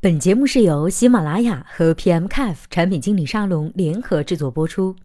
[0.00, 4.96] 本节目是由喜马拉雅和 PMCAF 产品经理沙龙联合制作播出。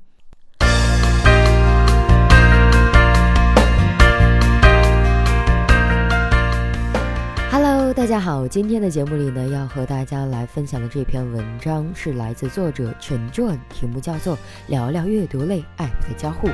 [8.07, 14.33] 大家好，今天的节目里呢，要和大家来分享的这篇文章是来自作者陈传题目叫做
[14.67, 16.47] 《聊聊阅读类 App 的交互》。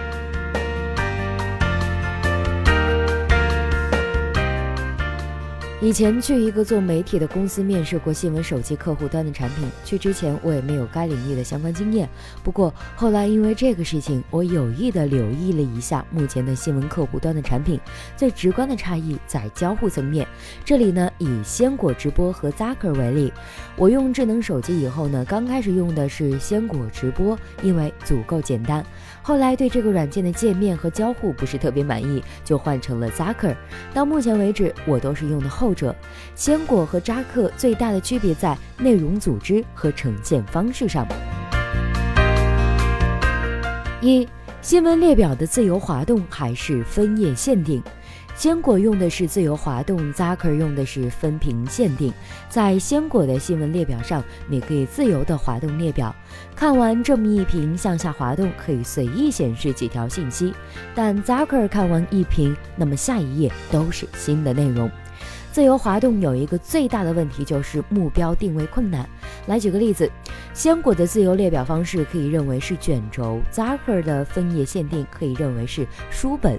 [5.84, 12.08] 以前去一个做媒体的公司面试过新闻手机客户端的产品，去之前我也没有该领域的相关经验。
[12.42, 17.78] 不过后来因为这个事情，我有意的留意了一下目前的新闻客户端的产品，
[18.16, 20.26] 最直观的差异在交互层面。
[20.64, 23.34] 这里呢，以鲜果直播和 Zaker 为例，
[23.76, 28.86] 我用智能手机以后呢，刚开始用的是鲜果直播，因为足够简单。
[29.26, 33.56] 后来对这个软件的界面和交互不是特别满意，就换成了 Zaker。
[33.94, 35.95] 到目前为止，我都是用的后者。
[36.36, 41.08] 鲜果和扎克最大的区别在内容组织和呈现方式上。
[44.02, 44.28] 一、
[44.62, 47.81] 新闻列表的自由滑动还是分页限定？
[48.36, 52.12] 鲜果用的是自由滑动，Zaker 用的是分屏限定。
[52.50, 56.14] 在鲜果的新闻列表上，你可以自由的滑动列表，
[56.56, 60.53] 看完这么一屏，向下滑动可以随意显示几条信息。
[60.95, 64.90] 但 Zaker 看完一屏，那么下一页都是新的内容。
[65.54, 69.08] 自由滑动有一个最大的问题，就是目标定位困难。
[69.46, 70.09] 来举个例子，
[70.52, 76.58] 鲜果的自由列表方式可以认为是卷轴，Zaker 的分页限定可以认为是书本。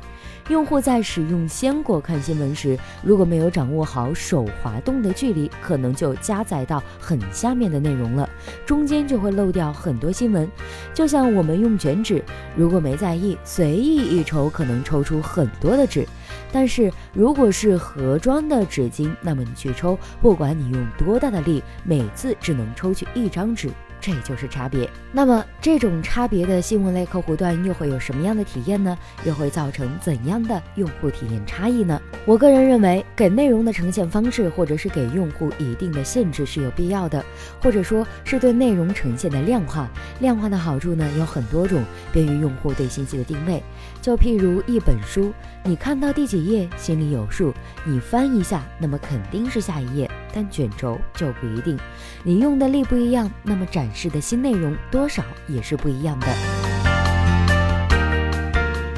[0.48, 8.31] 用户在使用鲜果看新闻时，如果没有掌握好手滑动的距离，可能就加载到很下面的内容了，
[8.65, 10.48] 中间就会漏掉很多新闻。
[10.92, 12.22] 就像我们用卷纸，
[12.55, 16.06] 如果没在意，随意一抽，可能抽出很多的纸。
[16.55, 23.69] 但是如果是盒装的纸巾，那么你去抽，不管你用多大的力，每次只能抽取一张纸。
[24.04, 24.87] 这就是差别。
[25.10, 28.94] 那么，这种差别的新闻类客户端又会有什么样的体验呢？
[29.25, 31.98] 又会造成怎样的用户体验差异呢？
[32.26, 37.25] 我个人认为，给内容的呈现方式，或者是给用户一定的限制是有必要的，
[37.62, 39.88] 或者说是对内容呈现的量化。
[40.21, 41.82] 量化的好处呢有很多种，
[42.12, 43.62] 便于用户对信息的定位。
[44.03, 45.32] 就譬如一本书，
[45.65, 47.54] 你看到第几页心里有数，
[47.84, 50.10] 你翻一下，那么肯定是下一页。
[50.34, 51.78] 但卷轴就不一定，
[52.25, 56.27] 你用的力不一样，那么展示的新内容多少也是不一样的。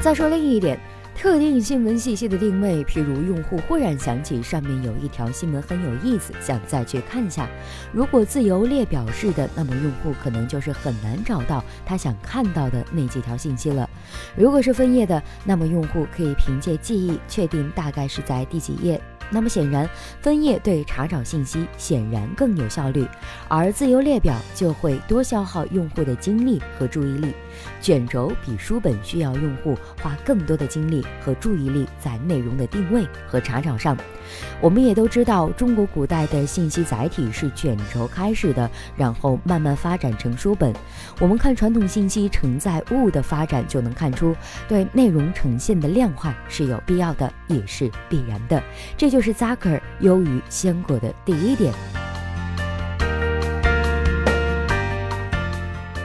[0.01, 0.79] 再说另一点，
[1.13, 7.47] 特定新闻信息的定位，譬如用户忽然想起上面有一条新闻很有意思，想再去看下。
[7.91, 13.87] 如果自由列表式的，那么用户可能就是很难找到他想看到的那几条信息了。
[14.35, 18.99] 如果是分页的，那么用户可以凭借记忆确定大概是在第几页。
[19.29, 19.89] 那么显然，
[20.21, 23.07] 分页对查找信息显然更有效率，
[23.47, 27.33] 而自由列表就会多消耗用户的精力和注意力。
[27.81, 33.97] 卷轴比书本需要用户花更多的精力和注意力在内容的定位和查找上。
[34.61, 40.73] 我们也都知道，中国古代的信息载体是卷轴开始的，然后慢慢发展成书本。
[41.19, 44.35] 我们看传统信息承载物的发展，就能看出
[44.67, 48.61] 对内容呈现的量化是有必要的，也是必然的。
[48.97, 51.73] 这就就是扎克尔优于鲜果的第一点。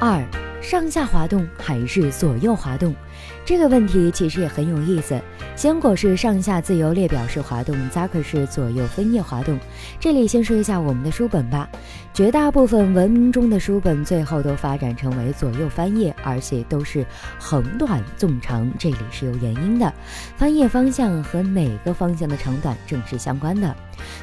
[0.00, 0.42] 二。
[0.62, 2.94] 上下滑动还是左右滑动？
[3.44, 5.20] 这个问题其实也很有意思。
[5.56, 9.58] 鲜果是上下自由列表式滑动，Zack 是左右分页滑动。
[10.00, 11.68] 这里先说一下我们的书本吧。
[12.14, 17.04] 绝大部分文明中的书本最后都发展成为左右翻页，而且都是
[17.38, 18.70] 横短纵长。
[18.78, 19.92] 这里是有原因的，
[20.36, 23.74] 翻页方向和哪个方向的长短正是相关的。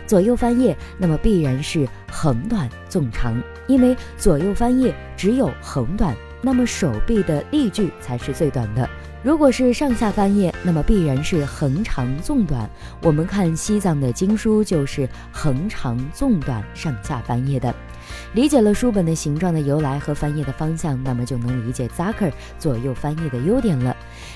[0.06, 6.16] 左右翻页，那么必然是横短纵长，因为左右翻页只有横短。
[6.42, 8.90] 那么手臂的力距才是最短的。
[9.22, 12.70] 如果是上下翻页，那么必然是横长纵短。
[13.02, 17.76] 我们看西藏的经书就是横长纵短上下翻页的。
[18.34, 23.96] 理解了书本的形状的由来和翻页的方向，那么就能理解 Zaker 左右翻页的优点了。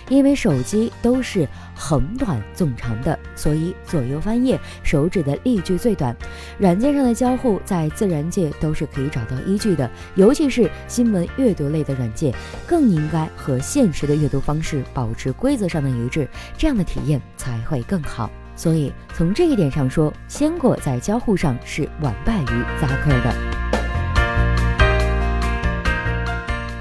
[0.10, 6.16] 因为手机都是横短纵长的，所以左右翻页手指的力距最短。
[6.58, 12.34] 软件上的交互在自然界都是可以找到依据的，尤其是新闻阅读类的软件，
[12.68, 16.28] 更应该和现实的阅读方式保持规则上的一致，
[16.58, 18.30] 这样的体验才会更好。
[18.56, 23.34] 所以从这一点上说，鲜果在交互上是完败于 Zaker 的。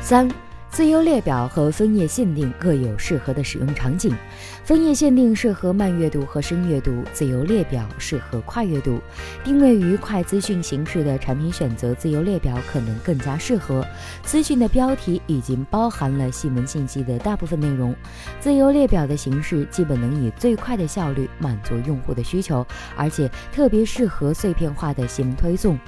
[0.01, 0.29] 三。
[0.73, 4.17] 自由列表和分页限定各有适合的使用场景。
[4.65, 8.99] 分页限定适合慢阅读和深阅读，自由列表适合快阅读。
[9.45, 13.87] 定位于快资讯形式的产品选择自由列表可能更加适合。
[14.23, 17.95] 资讯的标题已经包含了新闻信息的大部分内容，
[18.41, 22.67] 自由列表的形式基本能以最快的效率满足用户的需求，
[22.97, 25.79] 而且特别适合碎片化的新闻推送。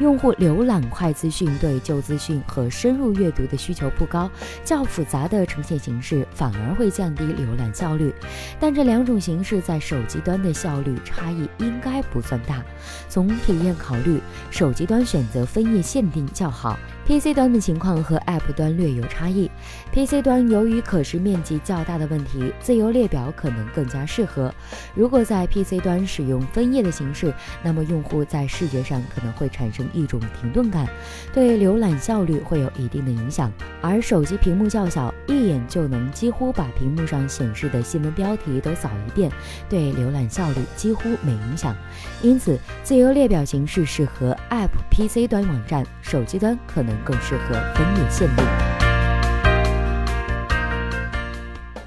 [0.00, 4.28] 用户浏览快资讯对旧资讯和深入阅读的需求不高。
[4.64, 8.14] 较复杂的呈现形式反而会降低浏览效率，
[8.60, 12.62] 但这两种形式在手机端的效率差异应该不算大。
[13.08, 14.20] 从体验考虑，
[14.50, 16.78] 手机端选择分页限定较好。
[17.04, 19.50] PC 端的情况和 App 端略有差异。
[19.92, 24.54] PC 端由于可视面积较大的问题，自由列表可能更加适合。
[24.94, 30.86] 如果在 PC 端使用分页的形式，那么用户在视觉上可能会产生一种停顿感，
[31.32, 33.50] 对浏览效率会有一定的影响。
[33.80, 39.30] 而手机屏幕较小，一眼就能几乎把屏幕上显示的新闻标题都扫一遍，
[39.68, 41.76] 对浏览效率几乎没影响。
[42.22, 46.91] 因此，自由列表形式适合 App PC 端网站，手机端可能。
[47.04, 48.42] 更适合分野线路。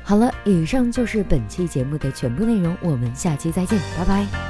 [0.04, 4.45] 好了，以上就是本期节目的全部内容，我们下期再见，拜拜。